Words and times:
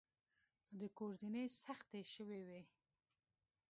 د 0.79 0.81
کور 0.97 1.11
زینې 1.19 1.43
سختې 1.63 2.01
شوې 2.13 2.41
وې. 2.47 2.61